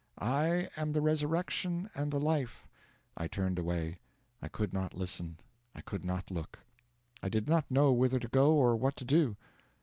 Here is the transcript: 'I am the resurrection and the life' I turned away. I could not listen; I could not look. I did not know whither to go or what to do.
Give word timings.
'I 0.17 0.67
am 0.77 0.93
the 0.93 0.99
resurrection 1.01 1.87
and 1.93 2.11
the 2.11 2.19
life' 2.19 2.67
I 3.23 3.27
turned 3.27 3.59
away. 3.59 3.99
I 4.41 4.47
could 4.47 4.73
not 4.73 4.95
listen; 4.95 5.37
I 5.75 5.81
could 5.81 6.03
not 6.03 6.31
look. 6.31 6.57
I 7.21 7.29
did 7.29 7.47
not 7.47 7.69
know 7.69 7.91
whither 7.91 8.17
to 8.17 8.27
go 8.27 8.53
or 8.53 8.75
what 8.75 8.95
to 8.95 9.05
do. 9.05 9.37